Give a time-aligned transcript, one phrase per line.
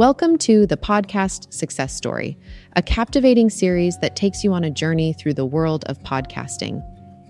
[0.00, 2.38] Welcome to the Podcast Success Story,
[2.74, 6.82] a captivating series that takes you on a journey through the world of podcasting.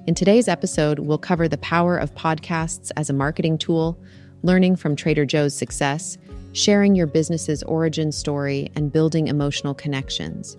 [0.06, 4.00] In today's episode, we'll cover the power of podcasts as a marketing tool,
[4.44, 6.16] learning from Trader Joe's success,
[6.52, 10.56] sharing your business's origin story, and building emotional connections,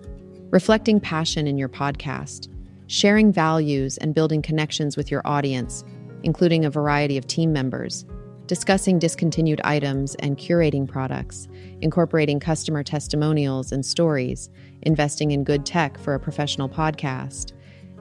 [0.50, 2.52] reflecting passion in your podcast,
[2.88, 5.82] sharing values and building connections with your audience,
[6.24, 8.04] including a variety of team members
[8.46, 11.48] discussing discontinued items and curating products,
[11.80, 14.50] incorporating customer testimonials and stories,
[14.82, 17.52] investing in good tech for a professional podcast,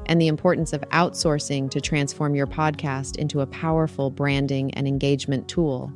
[0.07, 5.47] and the importance of outsourcing to transform your podcast into a powerful branding and engagement
[5.47, 5.93] tool.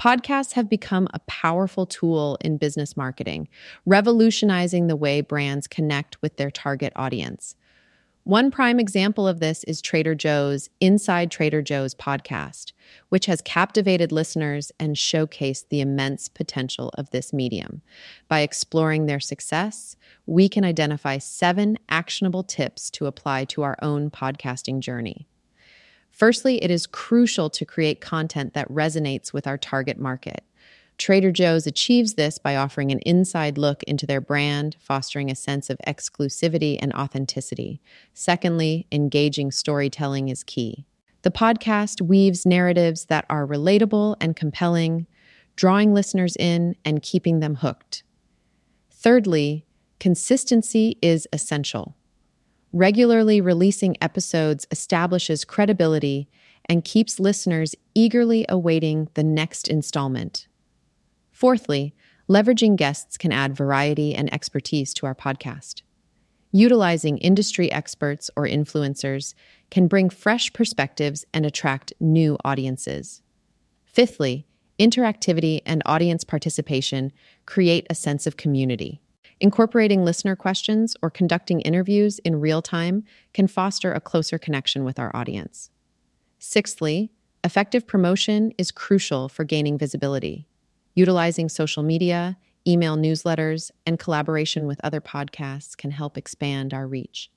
[0.00, 3.48] Podcasts have become a powerful tool in business marketing,
[3.84, 7.54] revolutionizing the way brands connect with their target audience.
[8.24, 12.72] One prime example of this is Trader Joe's Inside Trader Joe's podcast,
[13.08, 17.80] which has captivated listeners and showcased the immense potential of this medium.
[18.28, 24.10] By exploring their success, we can identify seven actionable tips to apply to our own
[24.10, 25.26] podcasting journey.
[26.10, 30.44] Firstly, it is crucial to create content that resonates with our target market.
[31.00, 35.70] Trader Joe's achieves this by offering an inside look into their brand, fostering a sense
[35.70, 37.80] of exclusivity and authenticity.
[38.12, 40.84] Secondly, engaging storytelling is key.
[41.22, 45.06] The podcast weaves narratives that are relatable and compelling,
[45.56, 48.02] drawing listeners in and keeping them hooked.
[48.90, 49.64] Thirdly,
[50.00, 51.96] consistency is essential.
[52.74, 56.28] Regularly releasing episodes establishes credibility
[56.66, 60.46] and keeps listeners eagerly awaiting the next installment.
[61.40, 61.94] Fourthly,
[62.28, 65.80] leveraging guests can add variety and expertise to our podcast.
[66.52, 69.32] Utilizing industry experts or influencers
[69.70, 73.22] can bring fresh perspectives and attract new audiences.
[73.86, 74.46] Fifthly,
[74.78, 77.10] interactivity and audience participation
[77.46, 79.00] create a sense of community.
[79.40, 84.98] Incorporating listener questions or conducting interviews in real time can foster a closer connection with
[84.98, 85.70] our audience.
[86.38, 90.46] Sixthly, effective promotion is crucial for gaining visibility.
[90.94, 92.36] Utilizing social media,
[92.66, 97.30] email newsletters, and collaboration with other podcasts can help expand our reach.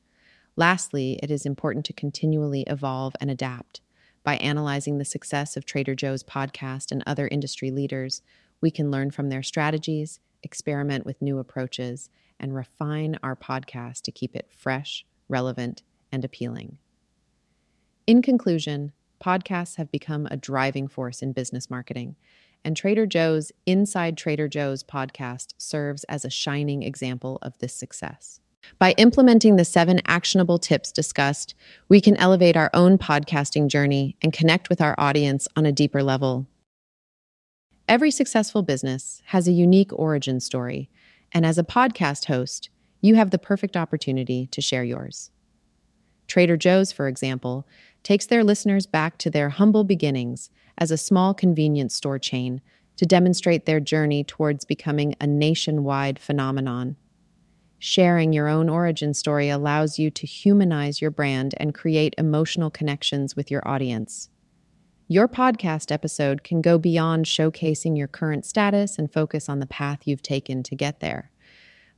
[0.56, 3.82] Lastly, it is important to continually evolve and adapt.
[4.24, 8.22] By analyzing the success of Trader Joe's podcast and other industry leaders,
[8.62, 12.10] we can learn from their strategies, experiment with new approaches,
[12.40, 16.78] and refine our podcast to keep it fresh, relevant, and appealing.
[18.06, 18.92] In conclusion,
[19.24, 22.16] podcasts have become a driving force in business marketing
[22.64, 28.40] and Trader Joe's Inside Trader Joe's podcast serves as a shining example of this success.
[28.80, 31.54] By implementing the seven actionable tips discussed,
[31.90, 36.02] we can elevate our own podcasting journey and connect with our audience on a deeper
[36.02, 36.48] level.
[37.88, 40.90] Every successful business has a unique origin story,
[41.34, 42.70] and as a podcast host,
[43.02, 45.30] you have the perfect opportunity to share yours.
[46.28, 47.68] Trader Joe's, for example,
[48.02, 52.62] takes their listeners back to their humble beginnings as a small convenience store chain
[52.98, 56.96] to demonstrate their journey towards becoming a nationwide phenomenon.
[57.80, 63.36] Sharing your own origin story allows you to humanize your brand and create emotional connections
[63.36, 64.30] with your audience.
[65.10, 70.04] Your podcast episode can go beyond showcasing your current status and focus on the path
[70.06, 71.30] you've taken to get there.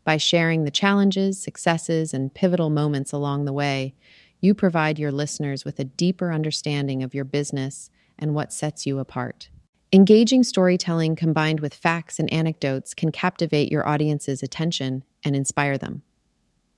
[0.04, 3.94] By sharing the challenges, successes, and pivotal moments along the way,
[4.42, 9.00] you provide your listeners with a deeper understanding of your business and what sets you
[9.00, 9.50] apart.
[9.94, 16.02] Engaging storytelling combined with facts and anecdotes can captivate your audience's attention and inspire them.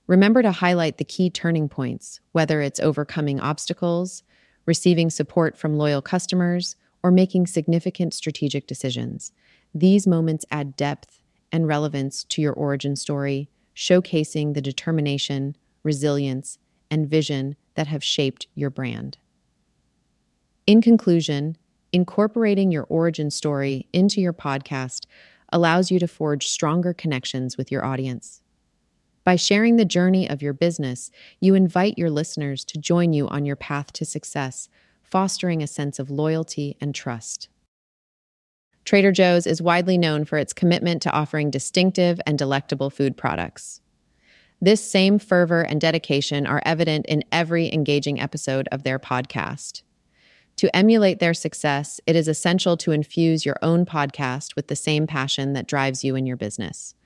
[0.06, 4.22] Remember to highlight the key turning points, whether it's overcoming obstacles,
[4.66, 9.32] receiving support from loyal customers, or making significant strategic decisions.
[9.74, 11.20] These moments add depth
[11.52, 16.58] and relevance to your origin story, showcasing the determination, resilience,
[16.90, 19.18] and vision that have shaped your brand.
[20.68, 21.56] In conclusion,
[21.94, 25.06] incorporating your origin story into your podcast
[25.50, 28.42] allows you to forge stronger connections with your audience.
[29.24, 31.10] By sharing the journey of your business,
[31.40, 34.68] you invite your listeners to join you on your path to success,
[35.02, 37.48] fostering a sense of loyalty and trust.
[38.84, 43.80] Trader Joe's is widely known for its commitment to offering distinctive and delectable food products.
[44.60, 49.80] This same fervor and dedication are evident in every engaging episode of their podcast.
[50.58, 55.06] To emulate their success, it is essential to infuse your own podcast with the same
[55.06, 56.96] passion that drives you in your business.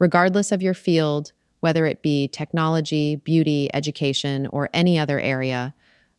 [0.00, 1.30] Regardless of your field,
[1.60, 5.72] whether it be technology, beauty, education, or any other area,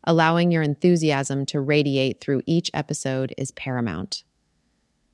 [0.04, 4.24] allowing your enthusiasm to radiate through each episode is paramount.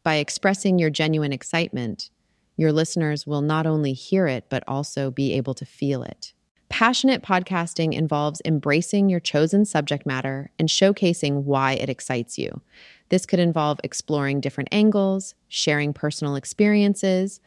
[0.04, 2.08] By expressing your genuine excitement,
[2.56, 6.33] your listeners will not only hear it, but also be able to feel it.
[6.74, 12.62] Passionate podcasting involves embracing your chosen subject matter and showcasing why it excites you.
[13.10, 17.38] This could involve exploring different angles, sharing personal experiences,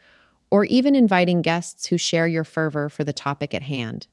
[0.50, 4.06] or even inviting guests who share your fervor for the topic at hand.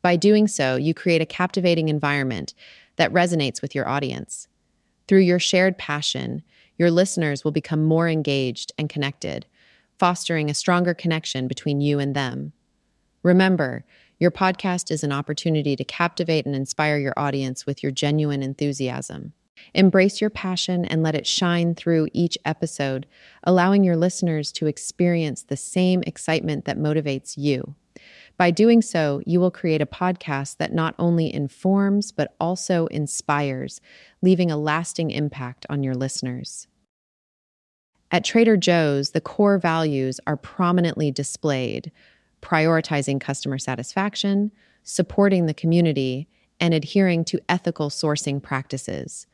[0.00, 2.54] By doing so, you create a captivating environment
[2.96, 4.48] that resonates with your audience.
[5.06, 6.42] Through your shared passion,
[6.78, 9.44] your listeners will become more engaged and connected,
[9.98, 12.54] fostering a stronger connection between you and them.
[13.22, 13.84] Remember,
[14.20, 19.32] your podcast is an opportunity to captivate and inspire your audience with your genuine enthusiasm.
[19.74, 23.06] Embrace your passion and let it shine through each episode,
[23.44, 27.74] allowing your listeners to experience the same excitement that motivates you.
[28.36, 33.80] By doing so, you will create a podcast that not only informs, but also inspires,
[34.20, 36.66] leaving a lasting impact on your listeners.
[38.10, 41.92] At Trader Joe's, the core values are prominently displayed
[42.42, 44.52] prioritizing customer satisfaction,
[44.82, 46.28] supporting the community,
[46.58, 49.26] and adhering to ethical sourcing practices.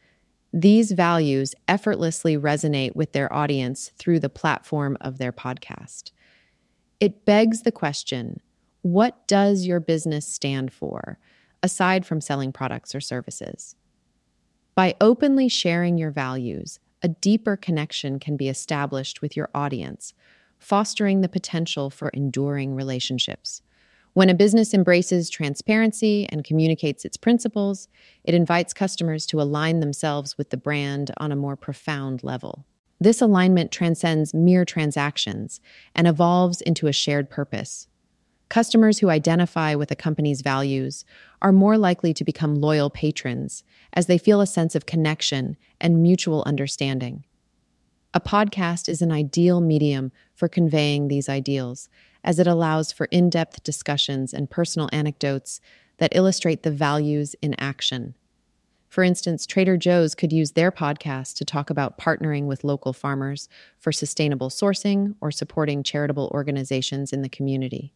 [0.53, 6.13] These values effortlessly resonate with their audience through the platform of their podcast.
[7.01, 8.41] It begs the question
[8.83, 11.19] what does your business stand for,
[11.61, 13.75] aside from selling products or services?
[14.77, 20.15] By openly sharing your values, a deeper connection can be established with your audience,
[20.59, 23.63] fostering the potential for enduring relationships.
[24.15, 27.89] When a business embraces transparency and communicates its principles,
[28.25, 32.65] it invites customers to align themselves with the brand on a more profound level.
[32.99, 35.61] This alignment transcends mere transactions
[35.95, 37.89] and evolves into a shared purpose,
[38.49, 41.05] Customers who identify with a company's values
[41.43, 46.03] are more likely to become loyal patrons as they feel a sense of connection and
[46.03, 47.25] mutual understanding.
[48.15, 51.89] A podcast is an ideal medium for conveying these ideals,
[52.25, 55.61] as it allows for in depth discussions and personal anecdotes
[55.99, 58.15] that illustrate the values in action.
[58.89, 63.49] For instance, Trader Joe's could use their podcast to talk about partnering with local farmers
[63.79, 67.93] for sustainable sourcing or supporting charitable organizations in the community.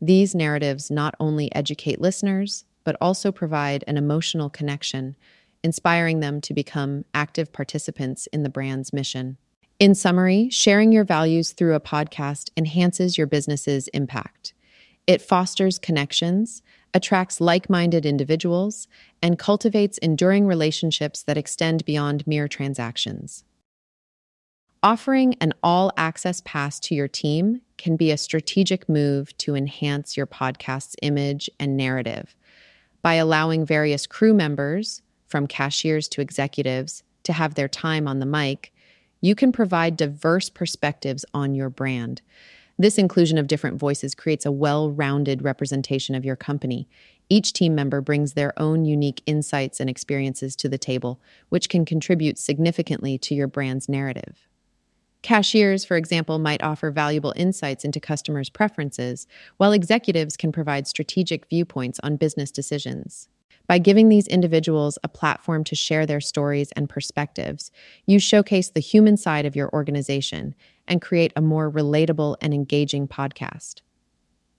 [0.00, 5.16] These narratives not only educate listeners, but also provide an emotional connection,
[5.64, 9.38] inspiring them to become active participants in the brand's mission.
[9.78, 14.54] In summary, sharing your values through a podcast enhances your business's impact.
[15.06, 16.62] It fosters connections,
[16.94, 18.88] attracts like minded individuals,
[19.20, 23.44] and cultivates enduring relationships that extend beyond mere transactions.
[24.82, 30.16] Offering an all access pass to your team can be a strategic move to enhance
[30.16, 32.34] your podcast's image and narrative
[33.02, 38.26] by allowing various crew members, from cashiers to executives, to have their time on the
[38.26, 38.72] mic.
[39.26, 42.22] You can provide diverse perspectives on your brand.
[42.78, 46.88] This inclusion of different voices creates a well rounded representation of your company.
[47.28, 51.84] Each team member brings their own unique insights and experiences to the table, which can
[51.84, 54.46] contribute significantly to your brand's narrative.
[55.22, 59.26] Cashiers, for example, might offer valuable insights into customers' preferences,
[59.56, 63.28] while executives can provide strategic viewpoints on business decisions.
[63.66, 67.72] By giving these individuals a platform to share their stories and perspectives,
[68.06, 70.54] you showcase the human side of your organization
[70.86, 73.80] and create a more relatable and engaging podcast.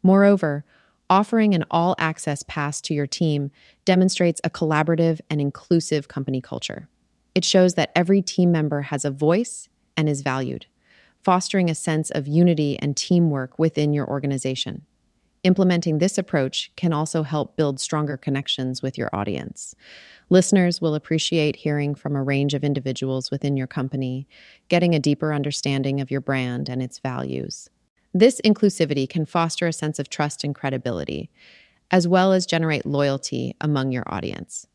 [0.03, 0.65] Moreover,
[1.10, 3.50] offering an all access pass to your team
[3.86, 6.89] demonstrates a collaborative and inclusive company culture.
[7.34, 10.65] It shows that every team member has a voice and is valued,
[11.24, 14.86] fostering a sense of unity and teamwork within your organization.
[15.44, 19.75] Implementing this approach can also help build stronger connections with your audience.
[20.29, 24.27] Listeners will appreciate hearing from a range of individuals within your company,
[24.67, 27.70] getting a deeper understanding of your brand and its values.
[28.13, 31.29] This inclusivity can foster a sense of trust and credibility,
[31.91, 34.67] as well as generate loyalty among your audience.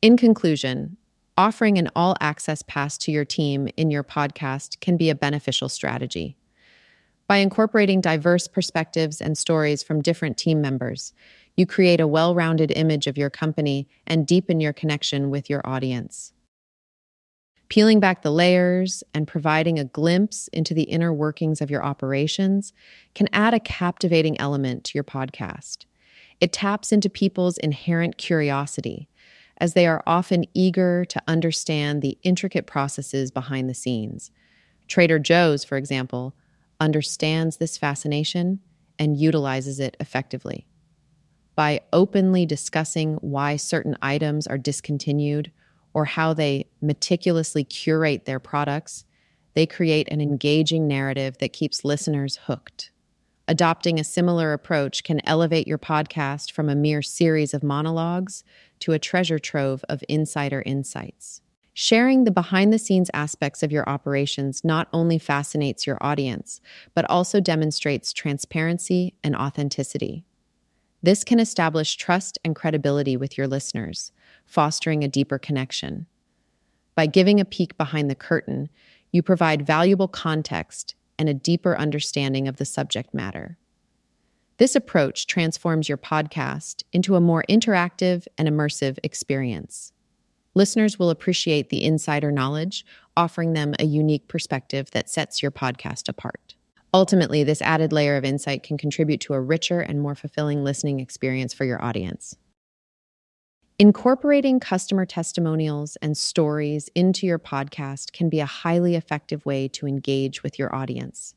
[0.00, 0.96] In conclusion,
[1.36, 5.68] offering an all access pass to your team in your podcast can be a beneficial
[5.68, 6.36] strategy.
[7.30, 11.14] By incorporating diverse perspectives and stories from different team members,
[11.56, 15.60] you create a well rounded image of your company and deepen your connection with your
[15.64, 16.32] audience.
[17.68, 22.72] Peeling back the layers and providing a glimpse into the inner workings of your operations
[23.14, 25.84] can add a captivating element to your podcast.
[26.40, 29.08] It taps into people's inherent curiosity
[29.58, 34.32] as they are often eager to understand the intricate processes behind the scenes.
[34.88, 36.34] Trader Joe's, for example,
[36.80, 38.60] understands this fascination
[38.98, 40.66] and utilizes it effectively.
[41.54, 45.52] By openly discussing why certain items are discontinued
[45.92, 49.04] or how they meticulously curate their products,
[49.54, 52.92] they create an engaging narrative that keeps listeners hooked.
[53.48, 58.44] Adopting a similar approach can elevate your podcast from a mere series of monologues
[58.78, 61.40] to a treasure trove of insider insights.
[61.72, 66.60] Sharing the behind the scenes aspects of your operations not only fascinates your audience,
[66.94, 70.24] but also demonstrates transparency and authenticity.
[71.02, 74.12] This can establish trust and credibility with your listeners,
[74.44, 76.06] fostering a deeper connection.
[76.94, 78.68] By giving a peek behind the curtain,
[79.12, 83.56] you provide valuable context and a deeper understanding of the subject matter.
[84.58, 89.92] This approach transforms your podcast into a more interactive and immersive experience.
[90.54, 92.84] Listeners will appreciate the insider knowledge,
[93.16, 96.54] offering them a unique perspective that sets your podcast apart.
[96.92, 100.98] Ultimately, this added layer of insight can contribute to a richer and more fulfilling listening
[100.98, 102.36] experience for your audience.
[103.78, 109.86] Incorporating customer testimonials and stories into your podcast can be a highly effective way to
[109.86, 111.34] engage with your audience.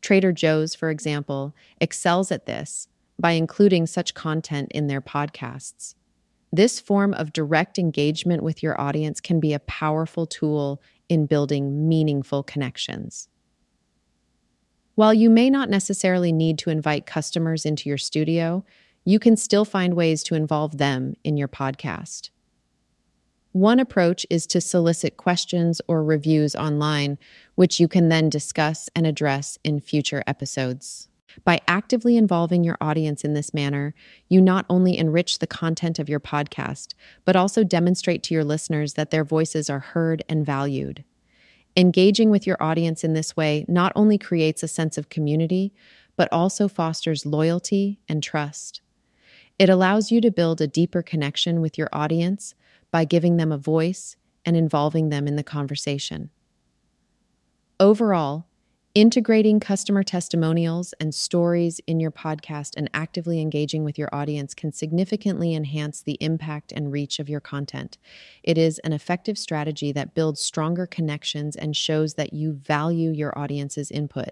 [0.00, 2.88] Trader Joe's, for example, excels at this
[3.18, 5.94] by including such content in their podcasts.
[6.52, 11.88] This form of direct engagement with your audience can be a powerful tool in building
[11.88, 13.28] meaningful connections.
[14.94, 18.64] While you may not necessarily need to invite customers into your studio,
[19.04, 22.30] you can still find ways to involve them in your podcast.
[23.52, 27.18] One approach is to solicit questions or reviews online,
[27.54, 31.08] which you can then discuss and address in future episodes.
[31.44, 33.94] By actively involving your audience in this manner,
[34.28, 38.94] you not only enrich the content of your podcast, but also demonstrate to your listeners
[38.94, 41.04] that their voices are heard and valued.
[41.76, 45.72] Engaging with your audience in this way not only creates a sense of community,
[46.16, 48.80] but also fosters loyalty and trust.
[49.58, 52.54] It allows you to build a deeper connection with your audience
[52.90, 56.30] by giving them a voice and involving them in the conversation.
[57.78, 58.46] Overall,
[58.96, 64.72] Integrating customer testimonials and stories in your podcast and actively engaging with your audience can
[64.72, 67.98] significantly enhance the impact and reach of your content.
[68.42, 73.38] It is an effective strategy that builds stronger connections and shows that you value your
[73.38, 74.30] audience's input.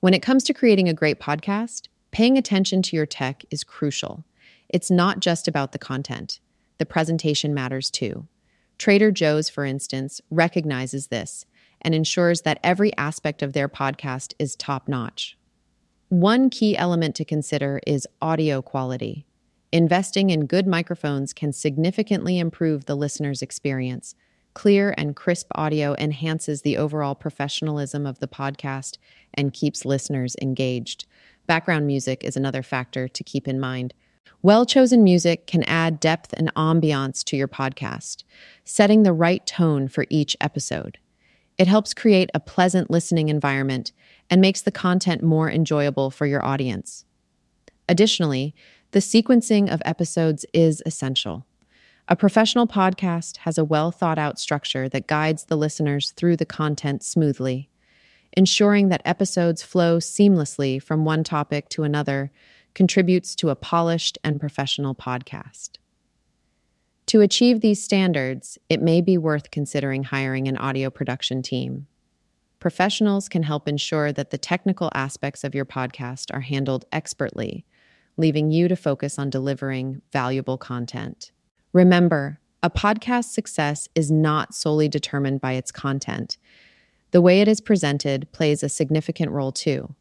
[0.00, 4.26] When it comes to creating a great podcast, paying attention to your tech is crucial.
[4.68, 6.38] It's not just about the content,
[6.76, 8.26] the presentation matters too.
[8.76, 11.46] Trader Joe's, for instance, recognizes this
[11.86, 15.38] and ensures that every aspect of their podcast is top notch.
[16.08, 19.24] One key element to consider is audio quality.
[19.70, 24.16] Investing in good microphones can significantly improve the listener's experience.
[24.52, 28.98] Clear and crisp audio enhances the overall professionalism of the podcast
[29.34, 31.06] and keeps listeners engaged.
[31.46, 33.94] Background music is another factor to keep in mind.
[34.42, 38.24] Well chosen music can add depth and ambiance to your podcast,
[38.64, 40.98] setting the right tone for each episode.
[41.58, 43.92] It helps create a pleasant listening environment
[44.28, 47.04] and makes the content more enjoyable for your audience.
[47.88, 48.54] Additionally,
[48.90, 51.46] the sequencing of episodes is essential.
[52.08, 56.46] A professional podcast has a well thought out structure that guides the listeners through the
[56.46, 57.68] content smoothly.
[58.36, 62.30] Ensuring that episodes flow seamlessly from one topic to another
[62.74, 65.78] contributes to a polished and professional podcast.
[67.06, 71.86] To achieve these standards, it may be worth considering hiring an audio production team.
[72.58, 77.64] Professionals can help ensure that the technical aspects of your podcast are handled expertly,
[78.16, 81.30] leaving you to focus on delivering valuable content.
[81.72, 86.38] Remember, a podcast's success is not solely determined by its content.
[87.12, 89.94] The way it is presented plays a significant role too.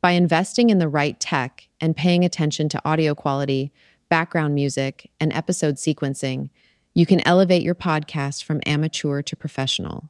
[0.00, 3.72] By investing in the right tech and paying attention to audio quality,
[4.08, 6.50] background music, and episode sequencing,
[6.94, 10.08] you can elevate your podcast from amateur to professional.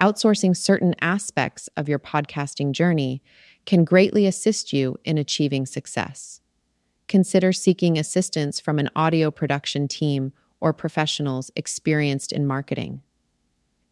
[0.00, 3.22] Outsourcing certain aspects of your podcasting journey
[3.64, 6.40] can greatly assist you in achieving success.
[7.06, 13.02] Consider seeking assistance from an audio production team or professionals experienced in marketing.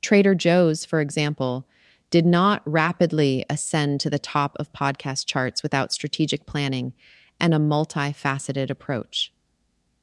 [0.00, 1.66] Trader Joe's, for example,
[2.11, 6.92] did not rapidly ascend to the top of podcast charts without strategic planning
[7.42, 9.32] and a multifaceted approach.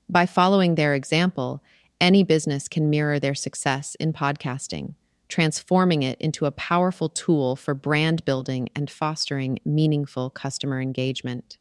[0.09, 1.63] By following their example,
[2.01, 4.95] any business can mirror their success in podcasting,
[5.29, 11.57] transforming it into a powerful tool for brand building and fostering meaningful customer engagement.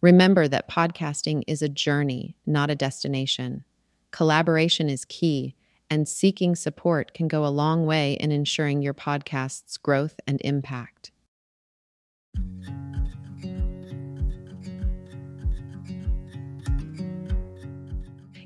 [0.00, 3.64] Remember that podcasting is a journey, not a destination.
[4.10, 5.54] Collaboration is key,
[5.90, 11.10] and seeking support can go a long way in ensuring your podcast's growth and impact.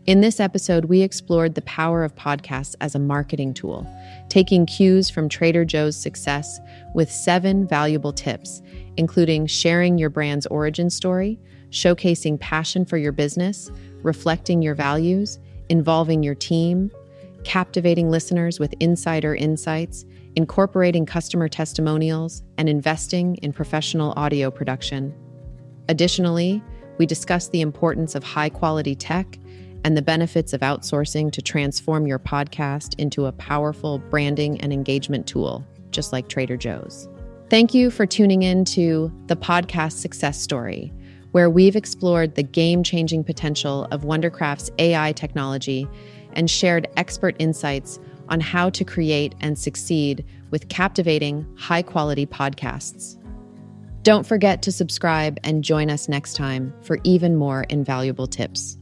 [0.08, 3.86] In this episode, we explored the power of podcasts as a marketing tool,
[4.30, 6.60] taking cues from Trader Joe's success
[6.94, 8.62] with seven valuable tips,
[8.96, 11.38] including sharing your brand's origin story,
[11.68, 13.70] showcasing passion for your business,
[14.02, 15.38] reflecting your values,
[15.68, 16.90] involving your team,
[17.44, 25.14] captivating listeners with insider insights, incorporating customer testimonials, and investing in professional audio production.
[25.90, 26.62] Additionally,
[26.96, 29.38] we discussed the importance of high quality tech
[29.84, 35.26] and the benefits of outsourcing to transform your podcast into a powerful branding and engagement
[35.26, 37.08] tool, just like Trader Joe's.
[37.50, 40.92] Thank you for tuning in to the podcast success story,
[41.32, 45.88] where we've explored the game changing potential of Wondercraft's AI technology
[46.34, 53.16] and shared expert insights on how to create and succeed with captivating, high quality podcasts.
[54.02, 58.78] Don't forget to subscribe and join us next time for even more invaluable tips.